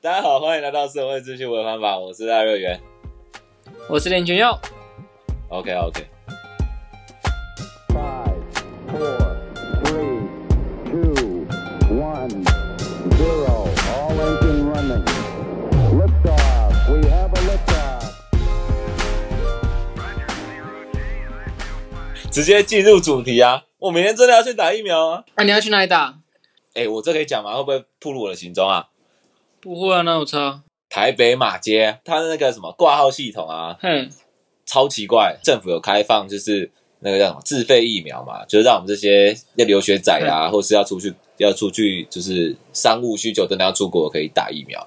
[0.00, 2.80] 大家好，欢迎来到社会资讯文方法，我是大热源。
[3.88, 4.56] 我是林群佑。
[5.48, 6.06] OK OK，Five,
[8.86, 9.36] four,
[9.82, 10.20] three,
[10.84, 11.44] two,
[11.90, 12.30] one,
[13.16, 13.66] zero.
[13.90, 15.02] All engine running.
[15.98, 16.72] Liftoff.
[16.88, 18.14] We have a liftoff.
[22.30, 23.64] 直接进入主题啊！
[23.78, 25.24] 我明天真的要去打疫苗啊！
[25.34, 26.20] 啊，你要去哪里打？
[26.74, 27.56] 哎、我这可以讲吗？
[27.56, 28.86] 会不会暴露我的行踪啊？
[29.60, 30.62] 不会啊，那有差。
[30.88, 34.08] 台北马街，它的那个什么挂号系统啊，哼，
[34.64, 35.38] 超奇怪。
[35.42, 44.86] 政府有开放，就是那个叫什么自费疫苗嘛，就是让我们这些要留学仔啊，或是要出去要出去就是商务需求真的要出国可以打疫苗。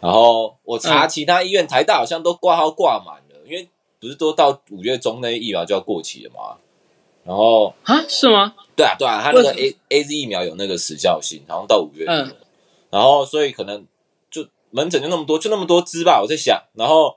[0.00, 3.68] 然后我查嗯其他医院，台大好像都挂号挂满了，因为
[4.00, 6.56] 不是都到五月中那些疫苗就要过期了嘛。
[7.24, 8.54] 然后啊，是吗？
[8.76, 12.36] 对啊对啊，它那个 A A Z 疫苗有那个时效性，好像到五月底
[12.88, 13.86] 然后所以可能就
[14.76, 16.62] 门诊就那么多，就那么多支吧，我在想。
[16.74, 17.16] 然后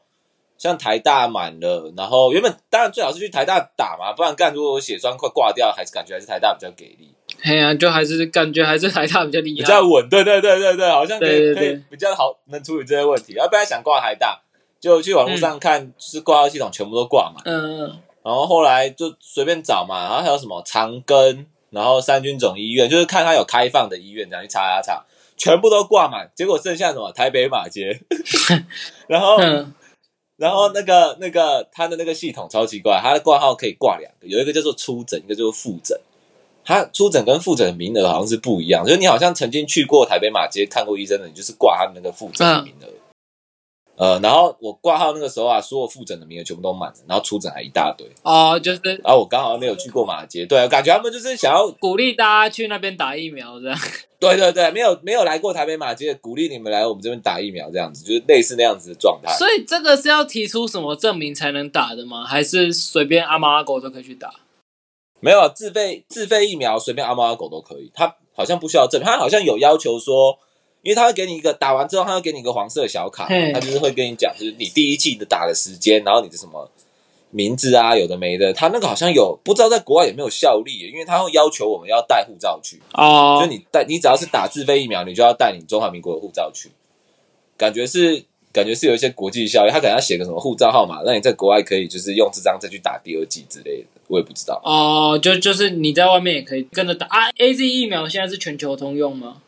[0.58, 9.58] 像台大满了，然后原本当然最好是去台大打嘛，不然干如果我血栓快挂掉，还是感觉还是台大比较给力，哎呀、啊，就还是感觉还是台大比较厉害。
[9.58, 10.08] 比较稳。
[10.08, 13.34] 对对对对对，好像可以对对对可以比较好能处理这些问题。
[13.34, 14.42] 要不然想挂台大，
[14.80, 17.42] 就去网络上看，就是挂号系统全部都挂嘛。
[17.44, 25.06] 嗯嗯然后后来就随便找嘛，然后还有什么长庚，然后三军总医院，就是看他有开放的医院，这样去查查查，
[25.40, 26.30] 全部都挂满。
[26.36, 28.00] 结果剩下什么台北马街，
[29.08, 29.74] 然后嗯，
[30.38, 36.00] 然后那个那个他的那个系统超奇怪，他的挂号可以挂两个，有一个叫做初诊，一个叫做复诊。
[36.64, 42.88] 他初诊跟复诊的名额好像是不一样，就是你好像曾经去过台北马街看过医生的，你就是挂他的那个复诊的名额。
[44.00, 48.08] 呃，然后我挂号那个时候啊，所有复诊的名额全部都满了，然后出诊还一大堆。
[48.24, 53.78] 哦，就是然后我刚好没有去过马街，对，感觉他们就是想要，鼓励大家去那边打疫苗，这样。
[54.18, 59.34] 对对对，没有没有来过台北马街，鼓励你们来我们这边打疫苗，这样子就是类似那样子的状态。
[59.38, 62.24] 所以这个是要提出什么证明才能打的吗？
[62.24, 64.34] 还是随便阿猫阿狗都可以去打？
[65.20, 67.92] 没有自费自费疫苗，随便阿猫阿狗都可以。
[67.94, 70.40] 他好像不需要证明，他好像有要求说，
[70.90, 76.68] 因为他会给你一个打完之后，他会给你一个黄色小卡，他就是会跟你讲，就是你第一季的打的时间，然后你的什么
[77.30, 82.82] 名字啊，有的没的，他那个好像有不知道在国外有没有效力，因为他会要求我们要带护照去。
[82.94, 86.72] 哦就，你带你只要是打自费疫苗，你就要带你中华民国的护照去，
[87.56, 94.60] 感觉是感觉是有一些国际效益，他可能要写个什么护照号码，让你在国外可以就是用这张再去打第二季之类的，我也不知道。
[94.66, 97.30] 哦，就就是你在外面也可以跟着打啊。
[97.38, 99.44] A Z 疫苗现在是全球通用吗？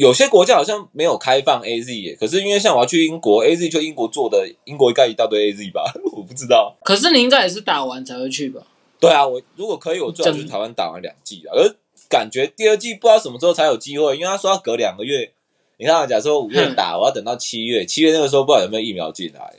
[0.00, 6.74] 有些国家好像没有开放 A Z 耶，可是因为像我要去英国，A Z 就英国做的，英国应该一大堆 A Z 吧， 我不知道。
[6.82, 8.62] 可是你应该也是打完才会去吧？
[8.98, 11.76] 对啊，我如果可以，我最好去台湾打完两季啊，而
[12.08, 15.30] 感觉第二季不知道什么时候才有机会，因为他说要隔两个月。
[15.76, 19.56] 你看，假如说五月打，我要等到七月，七月那个时候不知道有没有疫苗进来。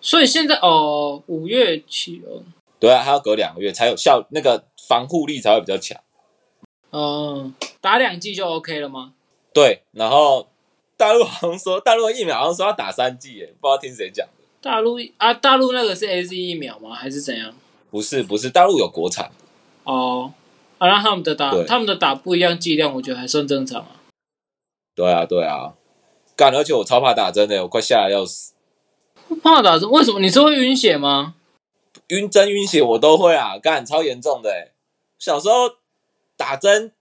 [0.00, 2.40] 所以现在哦，五月起哦，
[2.80, 6.00] 对啊，还要隔两个月才有效，那个防护力才会比较强。
[6.88, 7.52] 哦，
[7.82, 9.12] 打两剂就 OK 了吗？
[9.54, 10.48] 对，然后
[10.96, 14.32] 大陆好像说，大陆的疫苗好像说要打三剂，耶，不知道听谁讲的。
[14.60, 16.92] 大陆啊，大陆那个是 A Z 疫苗吗？
[16.94, 17.54] 还是怎样？
[17.90, 19.30] 不是不是，大陆有国产，
[19.84, 20.32] 哦，
[20.78, 24.02] 啊，那他们的打他们的打不一样剂量，我觉得还算正常啊。
[24.96, 25.74] 对啊对啊，
[26.34, 28.54] 干，而且我超怕打针的，我快吓得要死，
[29.40, 29.88] 怕打针？
[29.88, 30.18] 为什么？
[30.18, 31.36] 你是会晕血吗？
[32.08, 34.72] 晕针晕血我都会啊，干超严重的欸。
[35.18, 35.76] 小时候
[36.36, 36.92] 打针，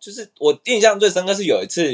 [0.00, 1.92] 就是我印象最深刻是有一次，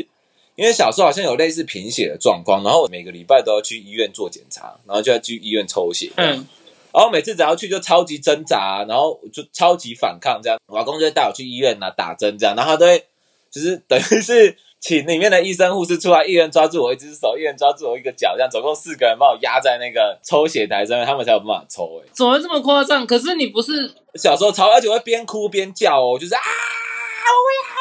[0.55, 6.47] 因为小时候好像有类似贫血的状况，然后我每个礼拜都要去医院做检查，然后就要去医院抽血，嗯，
[6.93, 10.59] 然后每次只要去就超级挣扎，然后就超级反抗这样。
[10.69, 13.05] 我老公就会带我去医院啊打针这样，然后他都会
[13.51, 22.09] 就是 等于是请里面的医生护士出来，一人抓住我一只手，一人抓住我一个脚，这样总共四个人把我压在那个抽血台上面，他们才有办法抽、欸。
[22.13, 23.05] 怎么会这么夸张？
[23.05, 27.75] 可是你不是，小时候超，而且会边哭边叫哦，就是啊，我不要不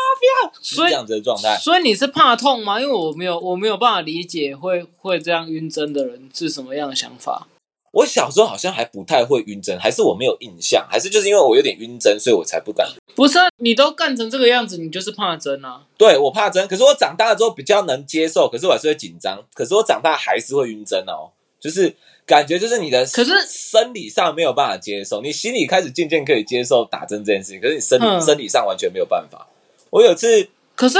[0.61, 1.57] 所以这样子的状态。
[1.57, 2.79] 所以你是怕痛吗？
[2.79, 7.47] 因为我没有，我没有办法理解会会这样晕针的人是什么样的想法。
[7.91, 12.85] 我小时候好像还不太会晕针，还是我没有印象，还是就是因为我有点晕针，所以我才不敢
[13.15, 15.81] 不是啊，你都干成这个样子，你就是怕针啊。
[15.97, 19.41] 对我怕针，可是我长大了之后比较能接受，可是我还是会紧张。
[19.53, 21.95] 可是我长大还是会晕针哦，就是
[22.25, 29.47] 感觉就是你的，可是生理上没有办法接受，你心里开始渐渐可以接受打针这件事情，可是你生理、嗯生理上完全没有办法。
[29.89, 30.97] 我有次，可是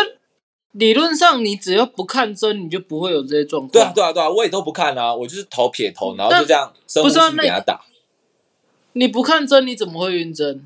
[0.72, 3.72] 理论上，你只要不看针，你就不会有这些状况。
[3.72, 7.82] 对啊对啊对啊，我也都不看啊，我就是头撇头，然后就这样深呼吸给他打。
[8.94, 10.66] 你不看针，你怎么会晕针？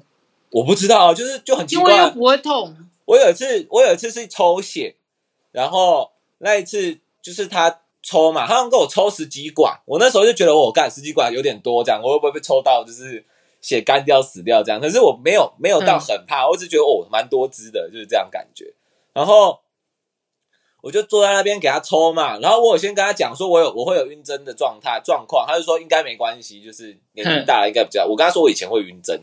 [0.51, 1.95] 我不知道啊，就是就很奇怪啊。
[1.95, 2.75] 因为又不会痛。
[3.05, 4.95] 我有一次，我有一次是抽血，
[5.51, 13.25] 然后那一次就是他抽嘛，他们跟我抽十几管，我那时候就觉得我干十几管有点多，这样我会不会被抽到就是
[13.61, 14.79] 血干掉死掉这样？
[14.79, 18.73] 可是我没有没有到很怕，我只觉得哦蛮多汁的，就是这样感觉。
[19.13, 19.59] 然后
[20.81, 28.05] 我就坐在那边给他抽嘛，然后我有先跟他讲说我有我会有晕针的状态状况，他就说应该没关系，就是年纪大了应该比较。
[28.05, 29.21] 我跟他说我以前会晕针，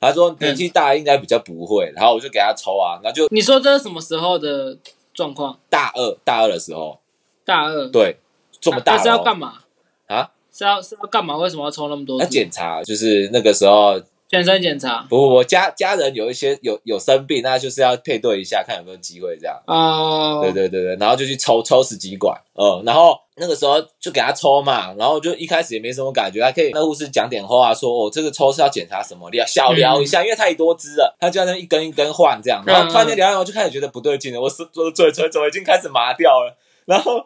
[0.00, 4.78] 他说年纪大了应该比较不会，然后我就给他抽啊，然后就你说这是什么时候的
[5.12, 5.58] 状况？
[5.68, 7.00] 大二大二的时候，
[7.44, 8.18] 大二，对，
[8.60, 9.62] 这么大那是要干嘛？
[10.06, 10.30] 啊？
[10.56, 11.36] 是要是要干嘛？
[11.36, 12.26] 为什么要抽那么多要？
[12.26, 19.60] 检查，就是那个时候全身检查不不不，家家人有一些有有生病，那就是要配对一下，看有没有机会这样。
[19.66, 37.24] 哦，对对对对，然后就去抽抽十几管，嗯，然后那个时候就给他抽嘛，然后就一开始也没什么感觉，还可以那护士讲点话说，哦，这个抽是要检查什么，聊小聊一下，因为太多支了，他就在那一根一根换这样，然后突然间聊一聊，我就开始觉得不对劲了，我是我的嘴唇怎么已经开始麻掉了，然后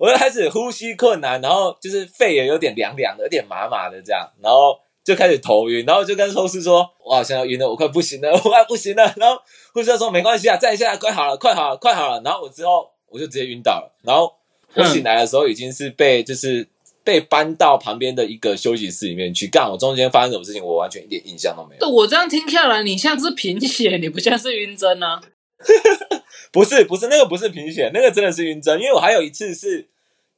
[0.00, 4.74] 我就开始呼吸困难，然后就是肺也有点凉凉的，有点麻麻的这样，然后
[5.04, 9.38] 就开始头晕，然后就跟护士说，我好像要晕了，我快不行了，我快不行了，然后
[9.74, 14.32] 护士说没关系啊，再一下，快好了，快好了，快好了，然后我之后我就直接晕倒了，然后
[14.74, 16.66] 我醒来的时候已经是被就是
[17.04, 21.86] 被搬到旁边的一个休息室里面去，干我中间发生什么事情，我完全一点印象都没有。
[21.86, 25.20] 我这样听下来，你像是贫血，你不像是晕针啊。
[26.52, 29.88] 不是不是那个不是贫血，那个真的是晕针，因为我还有一次是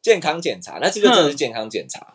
[0.00, 2.14] 健康检查，那次就真的是健康检查，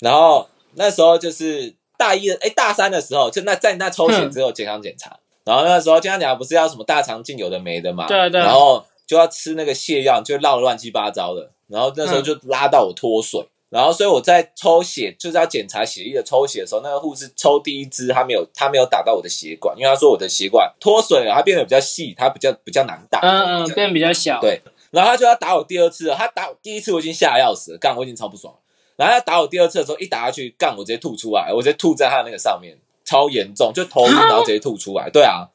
[0.00, 8.40] 然后那时候就是大一的哎大三的时候，就那在那抽血之后健康检查，然后那时候健康检查不是要什么大肠镜有的没的嘛，对啊对。
[8.40, 13.46] 啊然后就要吃那个泻药，就闹得乱七八糟的，然后那时候就拉到我脱水。
[13.76, 23.20] 然后，所以我在抽血，就是要检查血液的抽血的时候，那个护士抽第一支，他没有，他没有打到我的血管，因为他说我的血管脱水了，它变得比较细，它比较比较难打。
[23.20, 24.40] 嗯嗯，变比较小。
[24.40, 28.60] 对然后他就要打我第二次了，他打我第一次我已经吓得要死了，干我已经超不爽了。
[28.96, 32.74] 然后他打我第二次的时候，一打下去，干我直接吐出来，我直接吐在他的那个上面，
[33.04, 35.10] 超严重，就头晕，然后直接吐出来。
[35.10, 35.50] 对啊，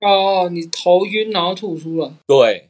[0.00, 2.08] 哦，你头晕然后吐出来。
[2.28, 2.69] 对，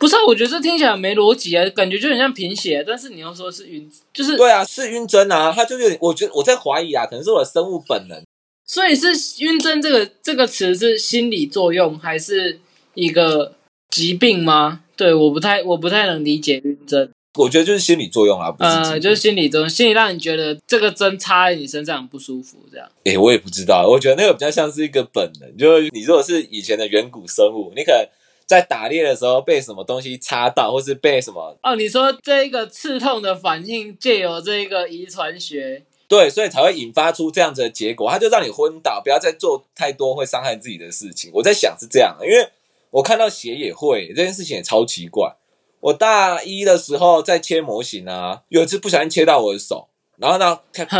[0.00, 8.18] 不是、啊，我觉得这听起来没逻辑啊，感觉就很像贫血，但是你要说是晕，就是对啊，是晕针啊，他就有点，我觉得我在怀疑啊，可能是我的生物本能。
[8.66, 9.08] 所以是
[9.44, 12.60] 晕针这个这个词是心理作用还是
[12.94, 13.52] 一个
[13.90, 14.80] 疾病吗？
[14.96, 17.10] 对，我不太我不太能理解晕针。
[17.38, 22.88] 我觉得就是心理作用啊，不是呃，就是心理作用，心理让你觉得这个针插在你身上很不舒服，这样。
[23.04, 28.04] 诶、我也不知道，我觉得那个比较像是一个本能，就是你如果是以前的远古生物，你可能
[28.50, 41.30] 在打猎的时候被什么东西插到，或是被什么哦，你说这一个刺痛的反应借由这一个遗传学，对，所以才会引发出这样子的结果，他就让你昏倒，不要再做太多会伤害自己的事情。
[41.32, 42.48] 我在想是这样的，因为
[42.90, 45.36] 我看到血也会这件事情也超奇怪。
[45.78, 49.86] 我大一的时候在切模型啊，有一次不小心切到我的手，
[50.16, 50.58] 然后呢，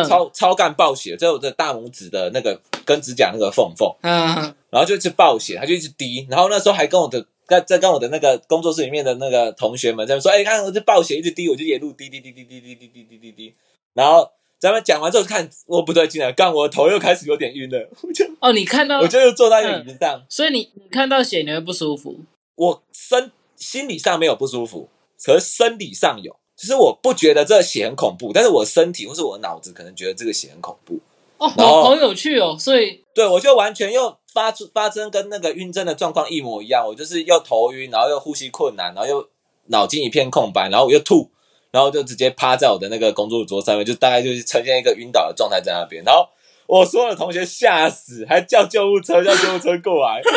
[0.09, 13.55] 超超干爆血，在我的大拇指的那个跟指甲那个缝缝，嗯，然后就一直爆血，他就一直滴，然后那时候还跟我的在在跟我的那个工作室里面的那个同学们在说，哎、看我这暴血一直滴，我就沿路滴滴滴滴滴滴滴滴滴滴滴，
[13.93, 14.31] 然后
[14.61, 22.21] 咱们讲完之后看我不对劲了，干我的头又开始有点晕了，我就哦，你看到我，就又坐在那个椅子上，所以你你看到血你会不舒服，
[22.55, 24.89] 我身心理上没有不舒服，
[25.25, 31.01] 可是生理上有，就是我不觉得这个血很恐怖，但是我身体或是我脑子可能觉得这个血很恐怖，
[31.39, 39.29] 哦，好好有趣哦，所以对，我就完全又发出发生跟那个晕针的状况一模一样，我就是又头晕，然后又呼吸困难，然后又
[39.67, 41.31] 脑筋一片空白，然后我又吐，
[41.71, 46.29] 然后就直接趴在我的那个工作桌上面，就大概就是呈现一个晕倒的状态在那边，然后
[46.67, 50.23] 我所有的同学吓死，还叫救护车，叫救护车过来。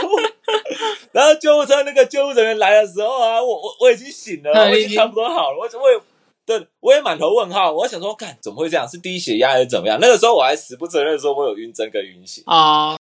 [1.13, 5.99] 然后救护车那个救护人员来的时候啊，我我我已经醒了，我已经差不多好了，我我也
[6.45, 8.87] 对我也满头问号，我想说，看怎么会这样？
[8.87, 9.99] 是低血压还是怎么样？
[10.01, 12.41] 那个时候我还死不承认说我有晕针跟晕血。
[12.47, 12.97] 啊、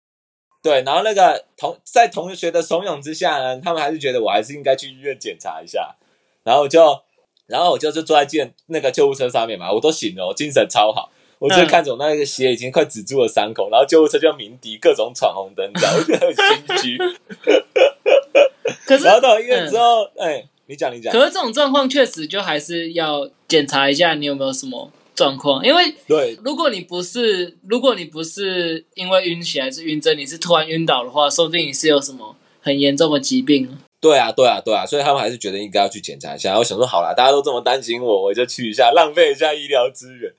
[0.62, 5.96] 对，然后那个同在同学的怂恿之下呢，他们还是觉得我还是应该去医院检查一下，
[6.44, 7.00] 然后我就，
[7.46, 11.66] 然后我就是坐在健那个救护车上面嘛，我都醒了，我精神超好，我就嗯。
[11.66, 16.98] 看着我那个血已经快止住了伤口，然后救护车就鸣笛，各种闯红灯，这样我觉得很心虚。
[18.86, 19.04] 可是。
[19.04, 33.78] 然后到医院之后，哎、你讲你讲，可是这种状况确实就还是要检查一下你有没有什么状况，因为对如果你不是如果你不是因为晕血还是晕针，你是突然晕倒的话，说不定你是有什么很严重的疾病。
[34.00, 36.58] 对啊，对啊，对啊，所以他们还是觉得应该要去检查一下。
[36.58, 40.32] 我想说，好啦，大家都这么担心我，我就去一下，浪费一下医疗资源。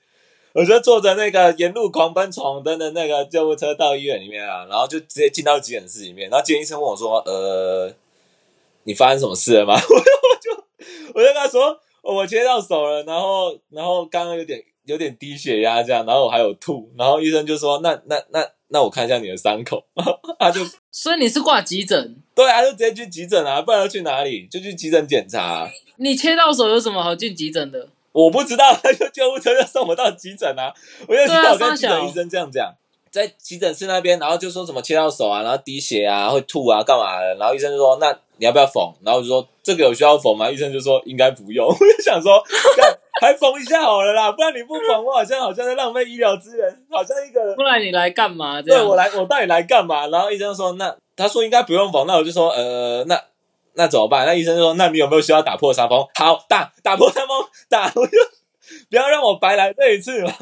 [0.52, 7.92] 我就坐着那个沿路狂奔闯红灯的那个救护车到医院里面啊，然后就直接进到急诊室里面，然后急诊医生问我说：“呃，
[8.84, 9.78] 你发生什么事了吗？”我
[10.40, 10.64] 就
[11.14, 19.82] 我就跟他说：“我切到手了，然后然后刚刚有点有点低血压这样，然后我还有吐，然后医生就说那那那那我看一下你的伤口，
[20.38, 20.60] 他就
[20.92, 22.16] 所以你是挂急诊？
[22.34, 24.46] 对啊，就直接去急诊啊，不然要去哪里？
[24.50, 27.88] 就去急诊检查啊、你切到手有什么好进急诊的？
[28.12, 30.72] 我不知道，就救护车就送我到急诊啊！
[31.08, 32.72] 我就听对啊到跟急诊医生这样讲，
[33.10, 37.34] 在急诊室那边，然后就说什么切到手啊，然后滴血啊，会吐啊，干嘛的？
[37.36, 41.66] 然后医生就说：“那你要不要缝？”然后我就说：“这个有需要缝吗？”医生就说：“应该不用。
[41.68, 42.42] ”我就想说，
[42.76, 48.60] 干还缝一下好了啦，不然你不缝，我好像好像在浪费医疗资源，好像一个不然你来干嘛？
[48.62, 50.08] 对我来，我到底来干嘛？
[50.08, 53.20] 然后医生说：“那他说应该不用缝。”那我就说：“呃，那
[53.74, 58.18] 那怎么办？”那医生就说：“那你有没有需要打破伤风？”好，打打破伤风，打，我就
[58.90, 60.32] 不要让我白来这一次嘛。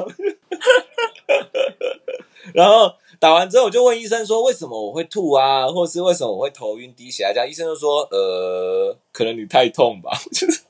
[2.55, 5.69] 然后打完之后，我就问医生说：“为什么我会吐啊？
[5.69, 10.61] 或是为什么我会头晕、低血压？”这样医生就说：“呃，可能你太痛吧。”就是，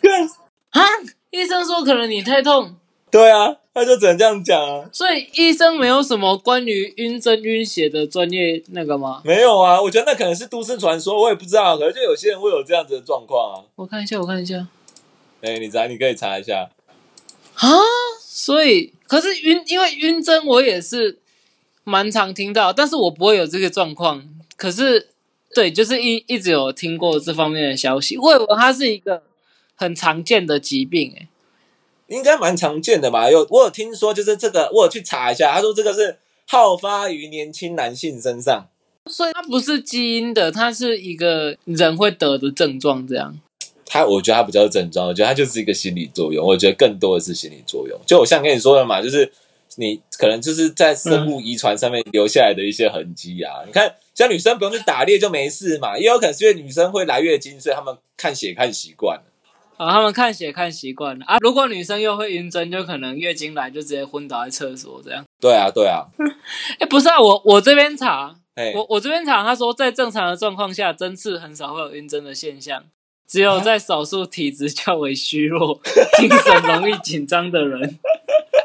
[0.00, 0.26] 看，
[0.70, 0.88] 啊？
[1.28, 2.74] 医生说可能你太痛，
[3.10, 4.88] 对啊，他就只能这样讲啊。
[4.90, 9.20] 所以医生没有什么关于晕针晕血的专业那个吗？
[9.26, 11.76] 没有啊，我觉得那可能是都市传说，我也不知道。
[11.76, 13.68] 可能就有些人会有这样子的状况啊。
[13.76, 14.66] 我看一下，我看一下
[15.42, 16.70] 哎、你查，你可以查一下。
[17.56, 17.68] 啊。
[18.34, 21.18] 所以，可是晕，因为晕针我也是
[21.84, 24.26] 蛮常听到，但是我不会有这个状况。
[24.56, 25.08] 可是，
[25.54, 29.22] 对，就是一一直有听过这方面的消息，我以为它是一个
[29.74, 31.28] 很常见的疾病、欸，
[32.06, 33.30] 应该蛮常见的吧？
[33.30, 36.16] 有我有听说，就是这个，我有去查一下，他说这个是
[36.48, 38.66] 好发于年轻男性身上。
[39.10, 43.38] 所以它不是基因的，它是一个人会得的症状，这样。
[43.92, 46.42] 他我觉得他不叫症状，我觉得他就是一个心理作用。
[46.46, 48.00] 我觉得更多的是心理作用。
[48.06, 49.30] 就我像跟你说的嘛，就是
[49.76, 53.62] 你可能就是在生物遗传上面留下来的一些痕迹啊。
[53.66, 59.24] 你看，像女生不用去打猎就没事嘛，也有可能是因为女生会来月经，所以他们看血看习惯了。
[59.76, 61.36] 啊，他们看血看习惯了啊。
[61.40, 65.22] 如果女生又会晕针，就可能月经来就直接昏倒在厕所这样。
[65.38, 66.06] 对啊，对啊，
[66.80, 72.84] 哎， 不是啊，我我这边查，哎，我我这边查，他说在正常的状况下，针刺很少会有晕针的现象，
[73.26, 75.80] 只有在少数体质较为虚弱、
[76.18, 77.98] 精神容易紧张的人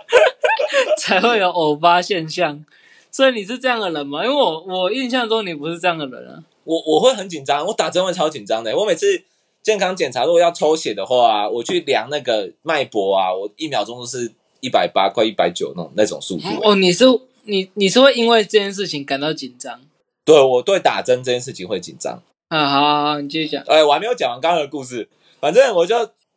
[0.99, 2.65] 才会有偶发现象。
[3.09, 4.23] 所以你是这样的人吗？
[4.23, 6.43] 因为我我印象中你不是这样的人啊。
[6.65, 8.75] 我我会很紧张，我打针会超紧张的。
[8.77, 9.23] 我每次
[9.63, 16.59] 健康检查如果要抽血的话，我去量那个脉搏啊，我一秒钟都是一百八，快一百九那种那种速度、欸。
[16.61, 17.05] 哦，你是
[17.45, 19.79] 你你是会因为这件事情感到紧张
[20.25, 22.21] 对我对打针这件事情会紧张。
[22.49, 22.65] 啊？
[22.67, 23.63] 好好好，你继续讲。
[23.67, 25.07] 哎，我还没有讲完刚刚的故事，
[25.39, 25.95] 反正我就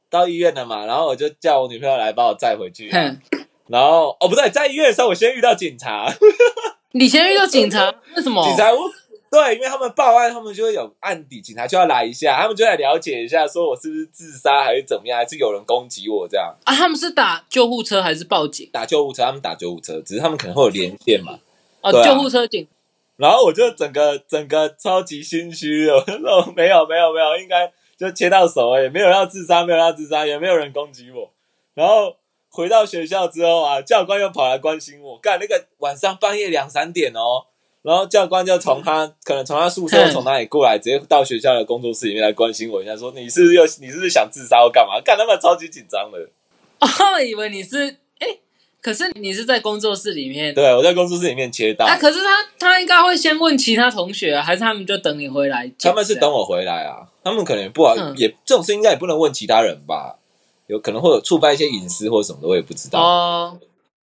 [0.08, 2.88] 到医院了嘛，然后我就叫我女朋友来把我载回去
[3.68, 6.12] 然后哦不对，在医院的时候我先遇到警察，
[6.92, 8.42] 你先遇到警察，为什么？
[8.48, 8.80] 警察我
[9.30, 16.52] 对，因为他们报案，他们就会有案底，警察就要来一下，他们就来了解一下，说我是不是自杀还是怎么样，还是有人攻击我这样。
[16.64, 18.68] 啊，他们是打救护车还是报警？
[18.72, 21.38] 打救护车，他们打救护车，只是他们可能会有连线嘛。
[21.82, 22.66] 哦，啊救护车警。
[23.20, 31.30] 然后我就整个整个超级心虚的，我说没有没有没有，应该就切到手而已，没有要自杀，没有要自杀，也没有人攻击我。
[31.74, 32.16] 然后
[32.48, 37.44] 回到学校之后啊，教官又跑来关心我，干那个晚上半夜两三点哦，
[37.82, 44.98] 然后教官就从他可能从他宿舍从哪里过来，直接到学校的工作室里面来关心我一下，说你是不是又你是不是想自杀或干嘛？
[45.04, 46.18] 干他们超级紧张的。
[46.80, 48.38] 哦，以为你是哎，
[48.80, 50.54] 可是你是在工作室里面。
[50.54, 55.70] 对我在工作室里面切到，啊，可是他他应该会先问其他同学啊，还是他们就等你回来？
[55.78, 60.16] 他们是等我回来啊，他们可能也不好，嗯也这种事应该也不能问其他人吧，
[60.66, 63.00] 有可能会有触犯一些隐私或什么的，我也不知道。
[63.00, 63.58] 哦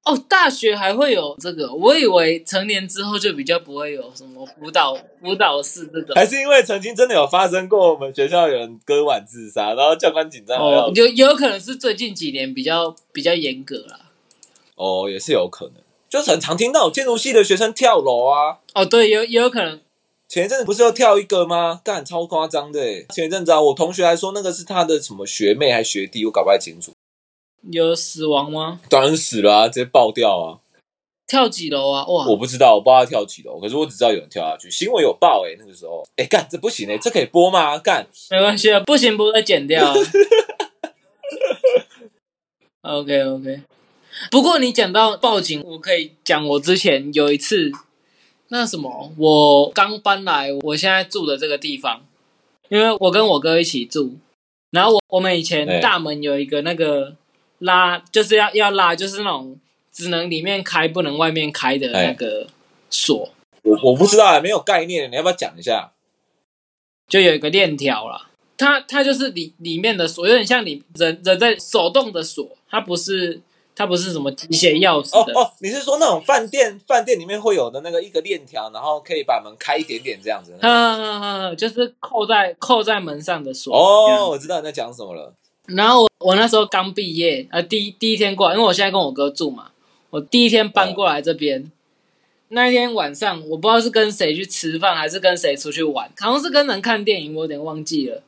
[0.05, 6.15] 哦，大学还会有这个，我以为成年之后就比较不会有什么辅导辅导室这种。
[6.15, 13.99] 还是因为曾经真的有发生过，我们学校有人割腕自杀，然后教官紧张哦，有有可能是最近几年比较比较严格啦。
[14.77, 18.59] 哦，也是有可能，就是很常听到建筑系的学生跳楼啊。
[18.73, 19.81] 哦，对，有也有可能
[20.29, 21.81] 前一阵子不是要跳一个吗？
[21.83, 22.79] 干超夸张的！
[23.13, 26.91] 前一阵子啊，我同学还说那个是他的什么学妹还学弟，我搞不太清楚。
[27.71, 28.79] 有死亡吗？
[28.89, 30.59] 当然死了啊，直接爆掉啊！
[31.25, 32.05] 跳几楼啊？
[32.05, 37.77] 哇，我不知道，我不知道他跳几楼，可是我只知道有人跳下去，新闻有报哎、那个时候，哎、干这不行哎、这可以播吗？
[37.79, 39.93] 干没关系啊，不行不会剪掉、啊。
[42.83, 43.61] OK OK，
[44.31, 47.71] 不过你讲到报警，我可以讲我之前有一次，
[48.49, 52.05] 那什么，我刚搬来我现在住的这个地方，
[52.69, 54.17] 因为我跟我哥一起住，
[54.71, 57.15] 然后我我们以前大门有一个那个
[57.59, 59.59] 拉，就是要要拉，就是那种
[59.91, 62.47] 只能里面开不能外面开的那个
[62.89, 63.29] 锁，
[63.63, 65.91] 我我不知道啊，没有概念，你要不要讲一下？
[67.07, 68.29] 就有一个链条啦。
[68.57, 73.39] 它它就是里里面的锁，有点像你人人在手动的锁，它不是
[73.77, 75.33] 它不是什么机械钥匙的。
[75.33, 80.57] 哦哦，你是说那种饭店饭店里面会有的那个一个链条，然后可以把门开一点点这样子？
[80.61, 83.77] 嗯，就是扣在扣在门上的锁。
[83.77, 85.31] 哦，我知道你在讲什么了。
[85.67, 89.69] 然后我我那时候刚毕业，呃，第一第一天过来，因为我现在跟我哥住嘛，
[90.09, 91.71] 我第一天搬过来这边。
[92.49, 98.23] 那一天晚上，我不知道是跟谁去吃饭，还是跟谁出去玩，好像是跟人看电影，我有点忘记了。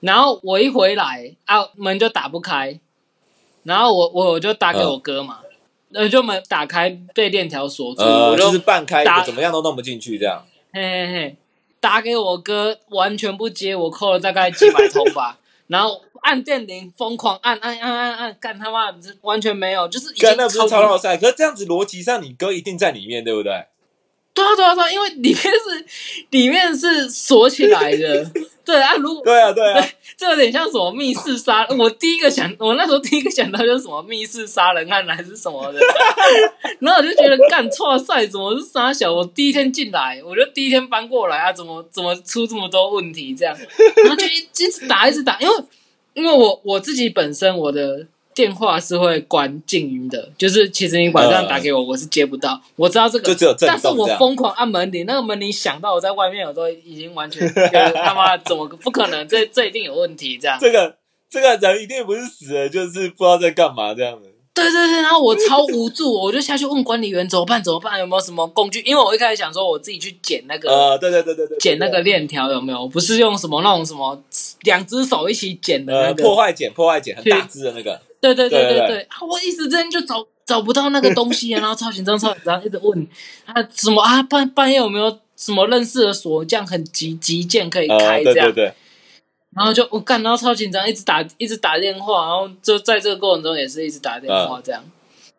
[0.00, 2.80] 然后我一回来啊，门就打不开，
[3.68, 5.40] 然后我我我就打给我哥嘛，
[5.92, 10.42] 呃、就门打开被链条锁住，呃，我就是半开怎么样都弄不进去这样。
[10.72, 11.36] 嘿嘿嘿，
[11.78, 21.18] 打给我哥，完全不接，我扣了大概几百通吧， 然后按电铃，疯狂按按按按按，干他妈的完全没有，就是干那不是超超绕赛？
[21.18, 23.66] 可是这样子逻辑上，你哥一定在里面，对不对？
[24.38, 25.84] 对啊对啊对啊，因为里面是
[26.30, 28.30] 里面是锁起来的，
[28.64, 29.88] 对啊，如果对啊，对啊。
[30.16, 35.78] 这有点像什么密室杀，我第一个想，我那时候第一个想到就是什么密室杀人案还是什么的，
[36.80, 39.12] 然后我就觉得干错赛怎么是杀小？
[39.12, 43.56] 我第一天进来，我就第一天搬过来啊，怎么怎么出这么多问题这样，
[44.04, 45.54] 然后就一 一直打一直打，因为
[46.14, 48.04] 因为我我自己本身我的
[48.38, 60.56] 电话是会关静音的，就是其实你晚上打给我，我是接不到，我知道这个，就只有震动但是我疯狂按门铃，那个门铃响到我在外面，我都已经完全他妈怎么不可能，这这一定有问题，这样。
[60.60, 60.94] 这个
[61.28, 64.28] 这个人一定不是死了，就是不知道在干嘛这样的。
[64.54, 68.80] 对对对，然后我超无助，我就下去问管理员怎么办怎么办，有没有什么工具？
[68.82, 72.86] 因为我一开始想说我自己去剪那个、呃，对对对对对，剪那个链条有没有？
[72.86, 74.20] 不是用什么那种什么
[74.62, 76.22] 两只手一起剪的那呃个。
[76.22, 83.08] 破坏剪破坏剪很大只的那个，对对对对对啊我一时之间就找找不到那个东西啊，然后超紧张超紧张，一直问
[83.44, 88.46] 啊什么啊半半夜有没有什么认识的锁，匠很急急件可以呃开这样。
[88.46, 88.74] 对对对，
[89.54, 94.82] 然后就我干，然后超紧张，一直打一直打电话，然后就在这个过程中也是一直打电话这样，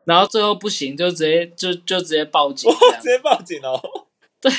[0.06, 3.10] 然后最后不行，就直接就就直接报警直。
[3.10, 3.82] 接报警哦。
[4.42, 4.50] 对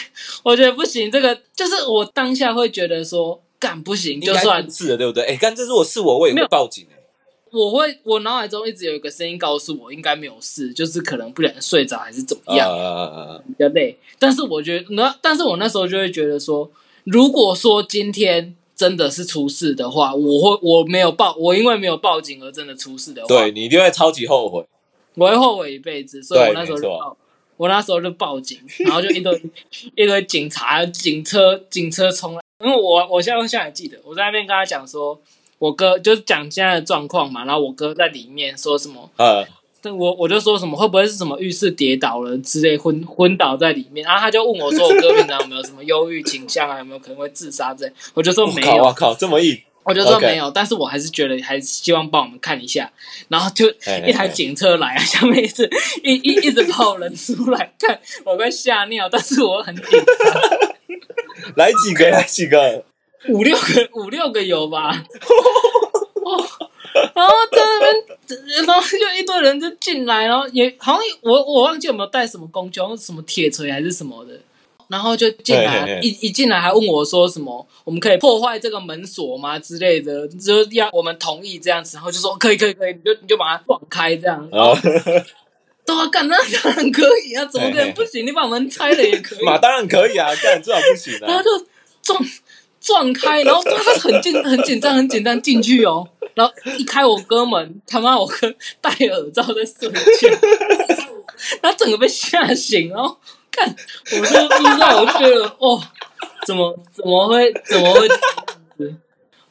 [0.42, 5.24] 我觉得不行，这个就是我当下会觉得说干不行，就算是的，对不对？
[5.24, 6.99] 哎，干这如果是我，我也会报警哎。
[7.52, 13.96] 我会我脑海中一直有一个声音告诉我应该没有事，就是可能不小心睡着还是怎么样，呃，比较累。
[14.18, 16.70] 但是我觉得那，但是我那时候就会觉得说，
[17.04, 24.64] 如果说今天真的是出事的话，我会我没有报，我因为没有报警而真的出事的话，对你一定会超级后悔。
[25.16, 27.16] 我会后悔一辈子，所以我那时候就报，
[27.56, 29.42] 我那时候就报警，然后就一堆
[29.96, 35.20] 一堆警察、警车、警车冲来，因为我我现在现在还记得，我在那边跟他讲说，
[35.60, 39.46] 我哥就是讲现在的状况嘛，然后我哥在里面说什么，呃，
[39.82, 52.90] 但我我就说什么会不会是什么浴室跌倒了之类昏昏倒在里面，然后他就问我说我哥平常有没有什么忧郁倾向啊，有没有可能会自杀之类，我就说没有我，靠，这么硬，我就说没有，但是我还是觉得还是希望帮我们看一下，
[53.28, 53.68] 然后就
[54.06, 55.68] 一台警车来啊，下面一直
[56.02, 62.84] 一一一直跑人出来看，我快吓尿，但是我很紧张， 来几个，来几个，
[63.28, 64.90] 五六个五六个有吧，
[66.24, 66.48] 哦，
[67.14, 74.32] 然后在那边，然后就一堆人就进来，然后也好像我我忘记有没有带什么工具，什么铁锤还是什么的。
[74.88, 84.48] 然后就进来，嘿嘿嘿一一进来还问我说什么，我们可以破坏这个门锁吗之类的，就是要我们同意这样子，然后就说可以可以可以，你就你就把它撞开这样。
[84.50, 88.26] 然后对啊，干那当然可以啊，怎么可能不行？
[88.26, 89.42] 你把门拆了也可以。
[89.46, 91.26] 嘛当然可以啊，干最好不行啊。
[91.28, 91.50] 然后就
[92.02, 92.20] 撞
[92.80, 100.28] 撞开，然后他很紧很紧张很紧张进去哦，然后一开我哥门，他妈我哥戴耳罩在睡觉，
[101.60, 103.16] 然后整个被吓醒，然后
[103.50, 103.74] 看
[104.12, 105.80] 我就不知道，我就觉得哦，
[106.46, 108.08] 怎么怎么会怎么会？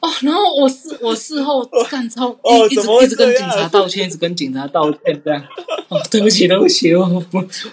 [0.00, 2.30] 哦，然后我事我事后干超
[2.70, 5.44] 一一直一直跟警察道歉，一直跟警察道歉这样。
[5.88, 7.22] 哦，对不起，对不起，我我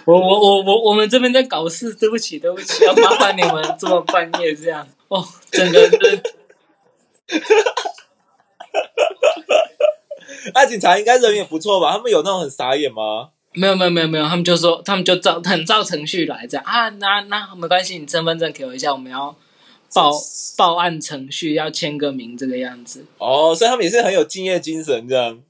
[0.04, 4.86] 我我我我们这边在搞事，对不起，对不起，要麻烦你们这么半夜这样。
[5.08, 6.22] 哦，整个是
[10.54, 11.92] 那警察应该人也不错吧？
[11.92, 13.30] 他们有那种很傻眼吗？
[13.54, 19.34] 没有没有没有没有，他们就说他们就照很照程序来这样啊，那那没关系，你身份证给我一下，我们要
[19.94, 20.12] 报
[20.56, 23.04] 报案程序，要签个名这个样子。
[23.18, 25.40] 哦，所以他们也是很有敬业精神这样。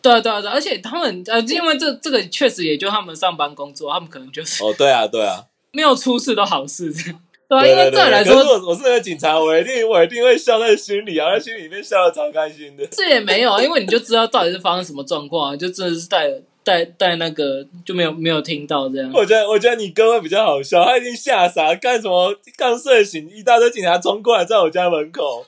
[0.00, 7.20] 对啊对啊对啊，而且他们呃，因为这这个确实也就他们上班工作，他们可能就是哦，对啊，对啊，没有出事都好事这样。
[7.50, 7.90] 对啊，因为。
[7.90, 12.86] 这来说可是我我是那个警察，我一定 我一定会笑在心里啊，在心里面笑的超开心的。
[12.92, 16.30] 这也没有，啊因为你就知道到底是发生什么状况啊，就真的是带
[16.62, 19.10] 带带那个就没有没有听到这样。
[19.12, 25.44] 我觉得我觉得你哥会比较好笑，他一定吓傻，干什么刚睡醒，一大堆警察冲过来在我家门口。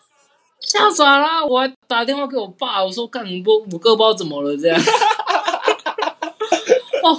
[0.61, 1.45] 吓傻啦！
[1.45, 4.79] 我还打电话给我爸，我说干我我哥不知道怎么了这样。
[7.03, 7.19] 哦，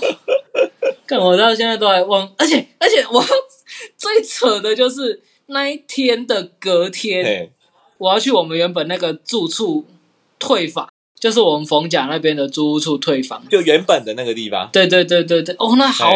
[1.06, 3.22] 干我到现在都还忘，而且而且我
[3.98, 7.52] 最扯的就是那一天的隔天，
[7.98, 9.86] 我要去我们原本那个住处
[10.40, 13.44] 退房，就是我们逢甲那边的租屋处退房。
[13.50, 16.10] 就原本的那个地方，对对对对对，哦，那好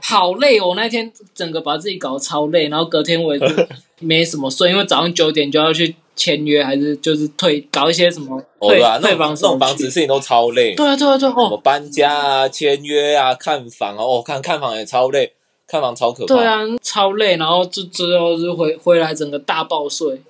[0.00, 3.68] 好累哦，我那天整个把自己搞得超累，然后隔天我也是
[4.00, 15.32] 没什么睡，因为早上九点就要去签约，还是就是退搞一些什么对啊，退房那种房子事情都超累，对啊对啊对啊什么哦，搬家啊、签约啊、看房啊，哦，看看房也超累，
[15.66, 16.34] 看房超可怕。
[16.34, 20.20] 对，啊，超累，然后就最后就回回来整个大爆睡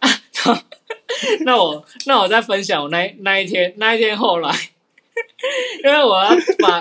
[0.00, 0.08] 啊。
[1.44, 4.50] 那我那我再分享我那那一天那一天后来，
[5.84, 6.80] 因为我要把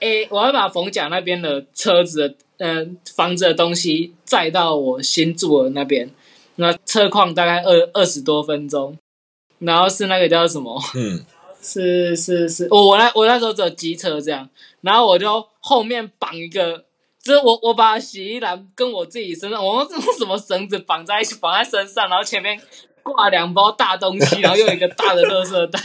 [0.00, 6.10] 诶、我要把冯甲那边的车子的呃房子的东西载到我新住的那边，
[6.56, 8.96] 那车况大概二二十多分钟，
[9.58, 10.78] 然后是那个叫什么？
[10.94, 11.24] 嗯，
[11.62, 14.48] 是 是是，我我那我那时候只有机车这样，
[14.82, 16.84] 然后我就后面绑一个，
[17.24, 22.60] 就是我我把洗衣篮跟我自己身上，我用什么绳子绑在一起，绑在身上，然后前面
[23.02, 25.80] 挂两包大东西，然后又一个大的垃圾袋，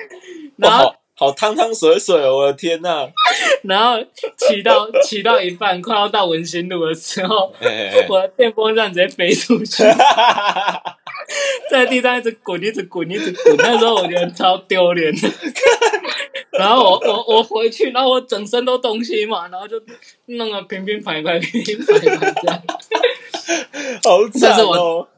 [0.58, 3.08] 然后好好汤汤水水哦，我的天呐！
[3.64, 3.96] 然后
[4.36, 7.50] 骑到骑到一半，快要到文心路的时候，
[8.08, 9.84] 我的电风扇直接飞出去，
[11.70, 13.56] 在地上一直滚，一直滚，一直滚。
[13.56, 15.28] 那时候我觉得超丢脸的。
[16.58, 19.80] 然后我我我回去，然后我整身都东西嘛，然后就
[20.26, 22.62] 弄个平平排排，平平排排这样。
[24.02, 25.08] 好惨但是哦！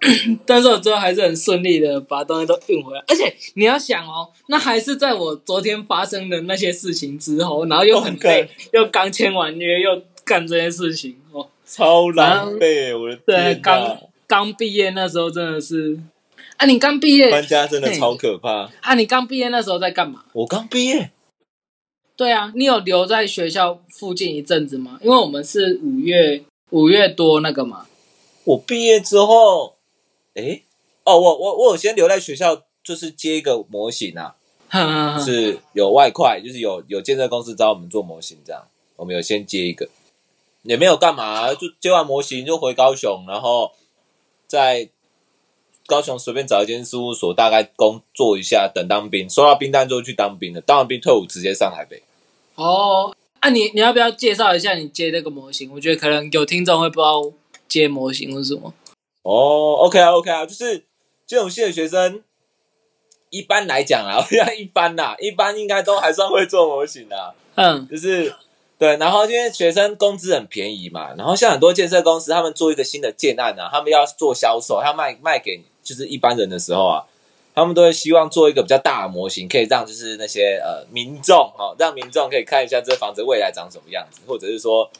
[0.44, 3.02] 但是我最后还是很顺利的把东西都运回来。
[3.06, 11.48] 而且你要想哦，那还是在我昨天发生的那些事情之后，然后又很累又刚签完约，又干这些事情哦。
[11.64, 13.98] 超狼狈，我的对，天刚！
[14.26, 15.96] 刚毕业那时候真的是，
[16.56, 18.68] 啊，你刚毕业搬家真的超可怕。
[18.80, 20.24] 啊，你刚毕业那时候在干嘛？
[20.32, 21.12] 我刚毕业，
[22.16, 24.98] 对啊，你有留在学校附近一阵子吗？
[25.02, 27.86] 因为我们是五月五月多那个嘛，
[28.44, 29.76] 我毕业之后，
[30.34, 30.62] 诶，
[31.04, 34.34] 哦，我我我有先留在学校，就是接一个模型啊，
[35.22, 39.88] 是有外快，就是有有建设公司找我们做模型，这样我们有先接一个，
[40.62, 43.72] 也没有干嘛，就接完模型就回高雄，然后
[44.46, 44.88] 在
[45.86, 52.02] 高雄随便找一间事务所，大概工作一下，等当兵，收到兵单之后去当兵的，当完兵退伍直接上台北。
[52.56, 55.70] 哦，啊你，你要不要介绍一下你接那个模型？
[55.72, 57.32] 我觉得可能有听众会不知道
[57.68, 58.72] 接模型是什么。
[59.22, 60.84] 哦，OK 啊，OK 啊，就是
[61.26, 62.22] 这种系的学生，
[63.30, 64.24] 一般来讲啊，
[64.58, 68.32] 一般啦，一般应该都还算会做模型的，嗯就是
[68.78, 68.96] 对。
[68.96, 77.04] 然后因为学生工资很便宜嘛，然后像很多建设公司，他们做一个新的建案啊，他们要做销售，要卖卖给就是一般人的时候啊，
[77.54, 84.90] 他们都会希望做一个比较大的模型，可以让就是那些呃民众哦，让民众可以看一下这房子未来长什么样子，或者是说。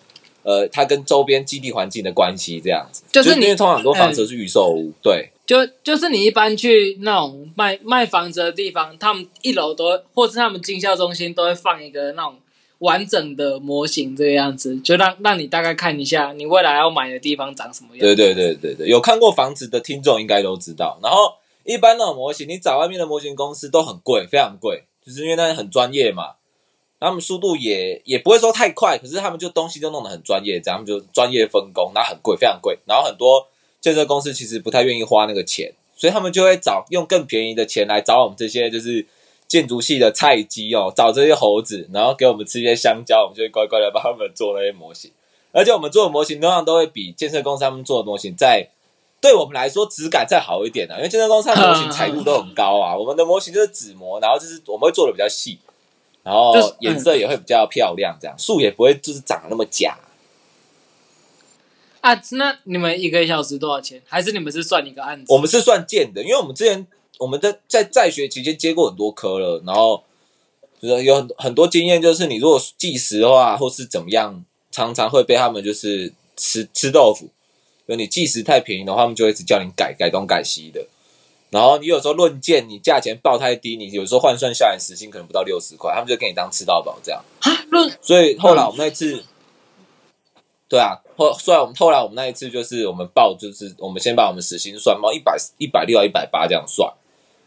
[0.49, 12.37] 呃，它跟周边基地环境的关系这样子，就是你因为通常很多房子都是预售屋，对，就就是你一般去那种卖卖房子的地方，他们一楼都，或是他们经销中心都会放一个那种
[12.79, 18.01] 完整的模型，这个样子，就让让你大概看一下你未来要买的地方长什么样。
[18.01, 20.99] 对对对对对，有看过房子的听众应该都知道。
[21.03, 21.35] 然后
[21.65, 26.35] 一般那种模型，你找外面的模型公司都很贵，非常贵，就是因为那很专业嘛。
[26.99, 32.79] 他们速度也也不会说太快，可是他们就东西就弄得很专业，这样他们就专业分工，那很贵，非常贵。
[32.87, 33.47] 然后很多
[33.81, 39.07] 建设公司其实不太愿意花那个钱，所以他们就会找用更便宜的钱来找我们这些就是
[39.49, 45.11] 建筑系的菜鸡哦，找这些猴子，然后给我们吃一些香蕉，我们就会乖乖的帮他们做那些模型。
[45.53, 48.69] 而且我们做的模型通常都会比建设公司他们做的模型在
[49.21, 55.59] 对我们来说质感再好一点啊，因为建设公司它的模型材度都很高啊，我们的模型就是纸模，然后就是我们会做的比较细，
[56.23, 59.97] 然后颜色也会比较漂亮，这样树也不会就是长得那么假。
[62.03, 64.01] 啊，那你们一个小时多少钱？
[64.07, 65.33] 还是你们是算一个案子？
[65.33, 66.87] 我们是算件的，因为我们之前
[67.19, 70.03] 我们在在在学期间接过很多科了，然后
[70.81, 77.29] 就是有很很多经验，就是你如果计时的话，或是怎么样，常常会被他们就是吃吃豆腐。
[77.89, 80.85] 就你计时太便宜的话，他们就会一直叫你改改东改西的。
[81.51, 87.25] 然后你有时候论件，你价钱报太低，你有时候换算下来时薪可能不到六十块，他们就给你当吃到饱这样。
[87.39, 89.25] 啊，论所以后来我们那一次，
[90.69, 96.93] 对啊，后虽然我们后来我们那一次就是我们报，就是我们先把我们时薪算报一百一百六到一百八这样算，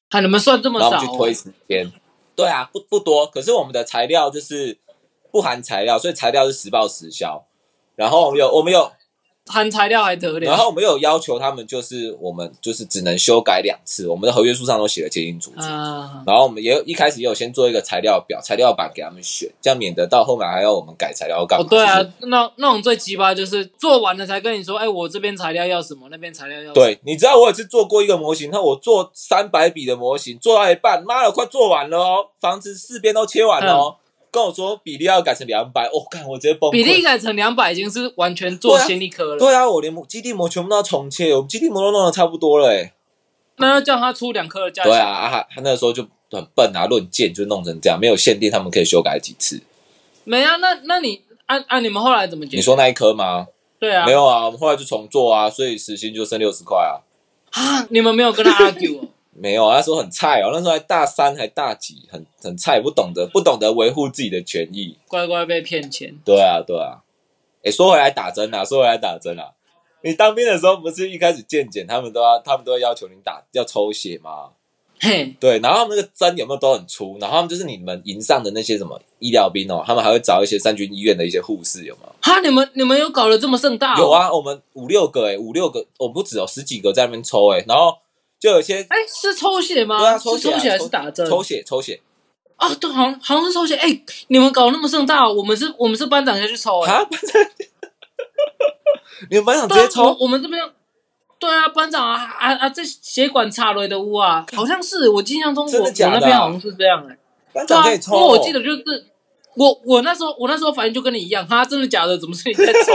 [0.09, 1.33] 啊，你们算这么少、哦然后我们去推？
[1.33, 1.91] 时间。
[2.35, 4.77] 对啊，不不多，可是我们的材料就是
[5.31, 7.45] 不含材料，所以材料是实报实销。
[7.95, 8.91] 然后我们有我们有
[9.49, 10.39] 含材料还得了？
[10.41, 15.61] 然后我们有要求他们，就是我们就是只能修改两次，我们的合约书上都写了清清楚楚。
[15.61, 21.65] 啊，然后我们也有一开始也有先做一个材料表、材料板给他们选，这样免得到后面还要我们改材料干嘛？
[21.65, 26.73] 哦对啊，那那种最鸡巴就是做完了才跟你说，哎，我这边材料要什么，那边材料要什么。
[26.75, 33.95] 对，你知道我有次做过一个模型，那我做三百笔的模型，做到一半，妈的，快做完了哦，房子四边都切完了哦，
[34.31, 42.93] 跟我说比例要改成两百，我、看我直接崩比例改成两百已经是完全做对啊先例科了，对啊，我连基地膜全部都要重切，我们基地膜都弄得差不多了哎。
[43.57, 44.91] 那要叫他出两颗的价钱。
[44.91, 49.61] 对啊，啊他他那个时候就很笨啊，论件就弄成这样，没有限定他们可以修改几次。
[50.23, 52.57] 没啊，那那你按按你们后来怎么解决？
[52.57, 53.47] 你说那一颗吗？
[53.79, 57.03] 对啊，没有啊，我们后来就重做啊，所以时薪就剩六十块啊。
[57.51, 59.07] 啊，你们没有跟他 argue 哦。
[59.39, 64.97] 没有啊，那时候很菜哦，那时候还大三还大几，很很菜，不懂得不懂得维护自己的权益。
[65.07, 66.15] 乖乖被骗钱。
[66.25, 66.99] 对啊，对啊。
[67.63, 69.51] 哎，说回来打针啊，说回来打针啊。
[70.01, 74.49] 你当兵的时候不是一开始健检，他们都要他们都要要求你打要抽血吗？
[75.01, 82.13] 嘿，对，然后他们那个针有没有都很粗，然后他们就是你们营上的那些什么医疗兵哦，他们还会找一些三军医院的一些护士，有没有？
[82.21, 83.99] 哈，你们你们有搞得这么盛大、哦？
[83.99, 84.09] 有。
[84.09, 87.97] 啊，我们五六个哎、五六个，我、不止哦，十几个在那边抽哎、然后
[88.39, 89.99] 就有些哎，是抽血吗？
[89.99, 91.25] 对啊，抽血、啊、是抽血还是打针？
[91.29, 91.99] 抽血，抽血
[92.55, 93.75] 啊，对，好像好像是抽血。
[93.75, 96.91] 哎，你们搞那么盛大、哦，我们是我们是班长下去抽哎。
[96.93, 97.03] 啊！
[97.03, 97.41] 班长，
[99.29, 100.61] 你们班长直接抽我我们这边。
[101.37, 102.69] 对啊，班长啊啊啊！
[102.69, 107.17] 这血管插雷的屋啊，好像是我印象中我我那边好像是这样哎、
[107.53, 108.81] 班长可以抽、因为我记得就是
[109.55, 112.17] 我我那时候我那时候反应就跟你一样，哈，真的假的？
[112.19, 112.93] 怎么是你在抽？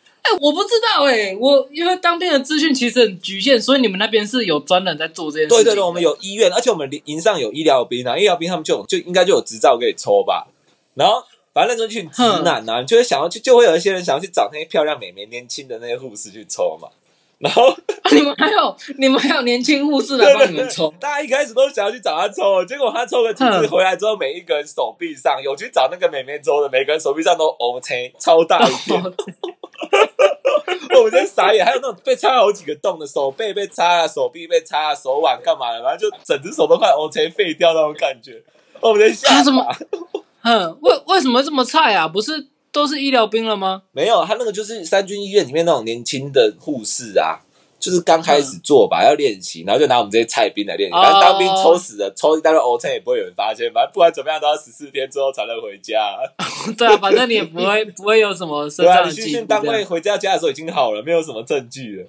[0.22, 5.64] 哎、我不知道哎、我因为当兵的资讯其实很局限，所以你们那边是有专人在做这件事情。
[5.64, 10.46] 对对对，我们有医院，而且我们营上有医疗兵啊，医疗兵他们就就应该就有执照可以抽吧。
[10.94, 16.88] 然后反正那时候一群直男啊，就会想要去，就会有一些人想要去找那些漂亮美眉、年轻的那些护士去抽嘛。
[17.40, 17.76] 然后啊
[18.12, 29.02] 你们还有你们还有年轻护士来帮你们抽，大家一开始都想要去找他抽，结果他抽了几次回来之后，每一个人手臂上有去找那个美眉抽的，每个人手臂上都 O K 超大一片，
[30.96, 31.64] 我们真傻眼。
[31.64, 38.42] 还有那种被插好几个洞的，手背被插啊，手臂被插啊，手腕干嘛的，反正就整只手都快 O K 废掉那种感觉。
[38.80, 39.66] 我们在吓他怎么？
[40.42, 42.06] 嗯，为为什么这么菜啊？
[42.08, 42.32] 不是
[42.72, 43.82] 都是医疗兵了吗？
[43.92, 47.40] 没有，他那个就是三军医院里面那种年轻的护士啊，
[47.78, 50.94] 就是刚开始做吧，要练习，然后就拿我们这些菜兵来练习。
[50.94, 56.18] 哦反正当兵抽死了，抽一大堆 O K 也不会有人发现，反正不管怎么样都要十四天之后才能回家。
[56.76, 59.84] 对啊，反正你也不会 不会有什么身对啊，你上的记录训训单位。
[59.84, 62.06] 回家家的时候已经好了，没有什么证据了。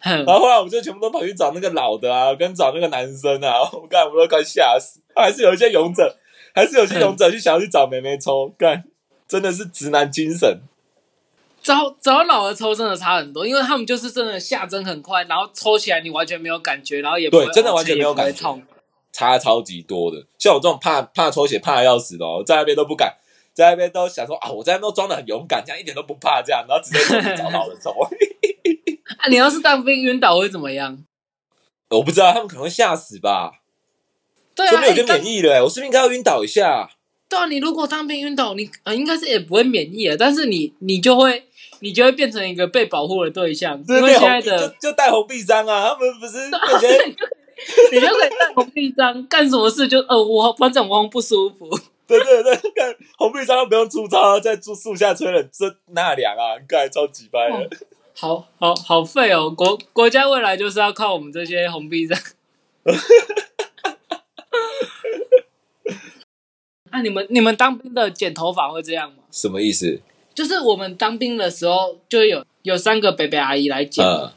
[0.00, 5.00] 然后后来我们就全部都跑去找那个老的啊，跟找那个男生啊， 我干我们都快吓死。
[5.14, 6.16] 还是有一些勇者，
[6.54, 8.84] 还是有些勇者去想要去找妹妹抽，干
[9.28, 10.62] 真的是直男精神。
[11.62, 18.62] 找找老的抽真的差很多，因为他们就是真的下针很快，然后抽起来你完全没有感觉，然后也不对真的完全没有感觉痛。
[19.12, 20.24] 差超级多的。
[20.38, 23.16] 像我这种怕怕抽血怕的要死的哦，在那边都不敢，
[23.52, 27.90] 在那边都想说啊，我在那边都装的很勇敢，这样一点都不怕，这样，然后直接找老的抽。
[29.18, 31.04] 啊，你要是当兵晕倒会怎么样？
[31.90, 33.60] 我不知道他们可能会吓死吧，
[34.54, 36.90] 对就哎当免疫了、欸，我是不是应该要晕倒一下？
[37.28, 41.44] 对啊，你如果当兵晕倒，你呃应该是也不会免疫的，但是你你就会
[41.80, 46.86] 你就会变成一个被保护的对象，因为现在的就就带红臂章啊，他们不是那些
[47.92, 51.68] 你就可以戴红臂章，干什么事就呃我反正我不舒服，
[52.08, 57.68] 对对对，看红臂章都不用出招，在树树下吹冷这纳凉啊，干超级掰的。
[58.20, 59.48] 好好好废哦！
[59.48, 62.18] 国国家未来就是要靠我们这些红臂章。
[66.90, 69.18] 啊，你们你们当兵的剪头发会这样吗？
[69.30, 70.00] 什么意思？
[70.34, 74.30] 就是我们当兵的时候，就有有三个北北阿姨来剪，嗯，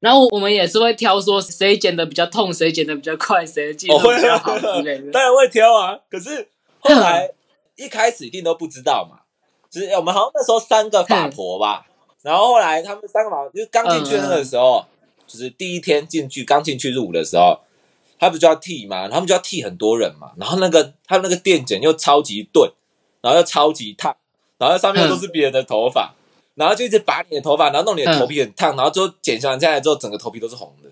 [0.00, 5.12] 然后我们也是会挑说谁剪的比较痛，谁剪的比较快，谁的技术比较好之类的。
[5.12, 5.98] 当然会挑啊。
[6.10, 6.48] 可是
[6.80, 7.30] 后来
[7.76, 9.20] 一开始一定都不知道嘛，
[9.70, 11.86] 就是我们好像那时候三个法婆吧，
[12.22, 14.86] 然后后来他们三个法就是刚进去的那个时候，
[15.26, 17.60] 就是第一天进去刚进去入伍的时候，
[18.18, 22.70] 他不就要剃嘛，他们就要剃很多人嘛，然后那个他那个电剪又超级钝，
[23.20, 24.16] 然后又超级烫，
[24.58, 26.14] 然后上面都是别人的头发。
[26.54, 30.90] 然后就一直拔你的头发，然后弄你的头皮很烫，然后最后剪下来之后，整个头皮都是红的。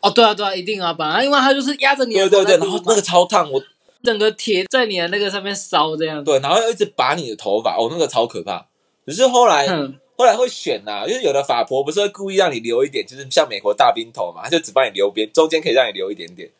[0.00, 3.60] 哦，对啊，对啊，一定啊，本来因为他就是压着你的对对对，然后那个超烫，我
[4.04, 6.22] 整个铁在你的那个上面烧这样。
[6.22, 8.64] 对，然后又一直拔你的头发，哦，那个超可怕。
[9.04, 16.50] 只是后来嗯，后来会选呐、因为有的法婆不是会故意让你留一点，就是像美国大兵头嘛，他就只帮你留边，中间可以让你留一点点。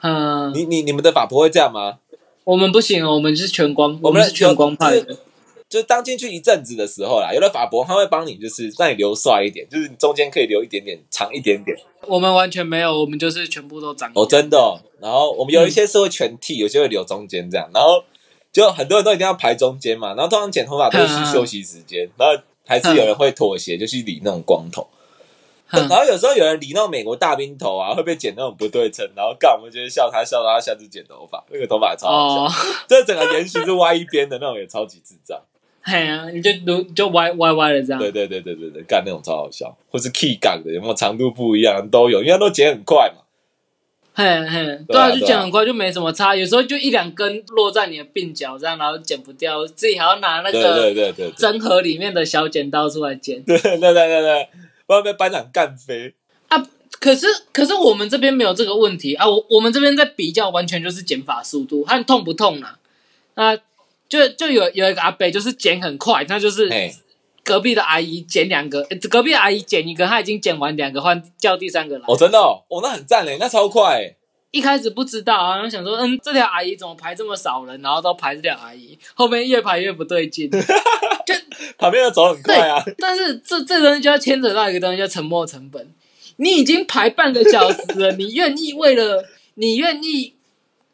[0.00, 1.98] 嗯，你你你们的法婆会这样吗？
[2.42, 5.16] 我们不行哦，我们是全光，我们们是全光派的。
[5.68, 11.76] 就当进去一阵子的时候啦，有的法博他会帮你，就是让你留帅一点，就是你中间可以留一点点长一点点。
[12.06, 14.10] 我们完全没有，我们就是全部都长。
[14.14, 14.78] 哦，真的、哦。
[15.00, 17.68] 然后我们有一些是会全剃，有些会留中间这样。
[17.74, 18.02] 然后
[18.52, 20.14] 就很多人都一定要排中间嘛。
[20.14, 24.86] 然后通常剪头发都是休息时间，然后还是有人会妥协， 就去理那种光头。
[25.72, 32.44] 然后有时候有人理那种美国大兵头啊，会被剪那种不对称，然后干我们就会笑他，笑到他下次剪头发，那个头发也超好笑。
[32.44, 32.50] 哦，
[32.86, 35.40] 这整个延续是歪一边的那种，也超级智障。
[35.82, 37.98] 哎呀，你就撸就歪歪歪的这样。
[37.98, 43.22] 对对对对对对，干那种超好笑，或是 key 杠的，有没有长度不一样都有，因为它都剪很快嘛。
[44.18, 46.34] 嘿嘿，对啊，就剪很快，就没什么差。
[46.34, 53.42] 有时候就一两根落在你的鬓角这样，然后剪不掉，自己还要拿那个对对对针盒里面的小剪刀出来剪。
[53.42, 54.48] 对对对对对，
[54.86, 56.14] 不然被班长干飞
[56.48, 56.66] 啊。
[56.98, 62.78] 可是可是我们这边没有这个问题啊，我我们这边在比较，完全就是剪法速度和痛不痛啊、
[63.34, 63.58] 啊。
[64.08, 66.94] 就就有有一个阿伯就是剪很快，他就是哎，
[67.46, 72.04] 隔壁的阿姨剪两个，呃隔壁的阿姨剪一个，她已经剪完两个，换叫第三个来。
[72.08, 74.16] 哦，真的哦，哦，那很赞嘞，那超快欸。
[74.50, 80.50] 一开始不知道啊，然后想说，嗯，这条阿姨怎么排这么少人，然后都排这条阿姨，后面越排越不对劲。
[81.26, 81.34] 就
[81.78, 82.82] 旁边的走很快啊。
[82.98, 85.94] 但是这这东西就要牵扯到一个东西叫沉没成本。
[86.36, 90.34] 你已经排半个小时了，你愿意为了你愿意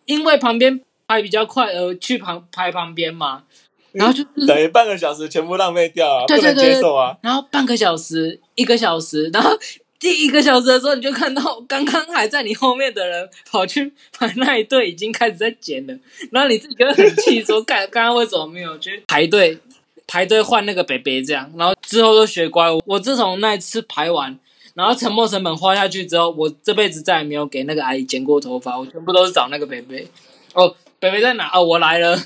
[0.04, 3.44] 因为旁边排比较快而去旁排旁边吗？
[3.92, 7.16] 然后就是 等于半个小时全部浪费掉啊，对不能对对接受啊。
[7.22, 9.56] 然后半个小时、一个小时，然后
[9.98, 15.94] 第一个小时的时候，你就看到刚刚还在你后面的人跑去排那一队，已经开始在剪了，
[16.30, 19.58] 然后你自己就会很气，说：“干，刚刚为什么没有去排队
[20.06, 24.38] 排队换那个北北这样？”然后之后都学乖，我自从那一次排完。
[24.74, 30.08] 然后沉没成本花下去之后，我这辈子再也没有给那个阿姨剪过头发，我全部都是找那个北北。
[30.54, 31.50] 哦，北北在哪？
[31.52, 32.18] 哦，我来了，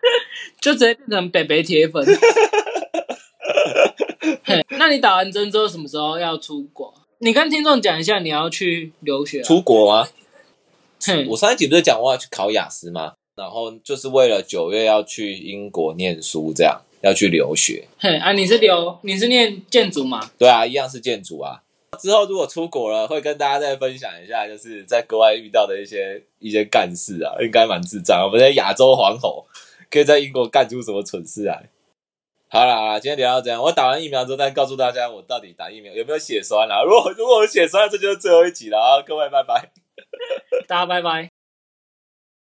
[0.60, 2.04] 就直接变成北北铁粉。
[4.78, 6.92] 那你打完针之后什么时候要出国？
[7.18, 9.44] 你跟听众讲一下你要去留学、啊。
[9.44, 10.08] 出国吗？
[11.28, 13.14] 我上一集不是讲我要去考雅思吗？
[13.36, 17.86] 然后就是为了九月要去英国念书，这样要去留学。
[17.98, 20.30] 嘿啊，你是留你是念建筑吗？
[20.38, 21.62] 对啊，一样是建筑啊。
[21.98, 28.22] 之后如果出国了，会跟大家再分享一下，就是在国外遇到的一些一些干事啊，应该蛮智障。
[28.24, 29.44] 我们在亚洲皇后
[29.90, 31.68] 可以在英国干出什么蠢事来？
[32.48, 33.62] 好了，今天聊到这样。
[33.62, 36.82] 我打完疫苗之后，再告诉大家我到底打疫苗有没有血栓啦。
[36.82, 39.02] 如果如果我血栓，这就是最后一集了啊！
[39.02, 39.70] 各位拜拜。
[40.66, 41.39] 大家拜拜。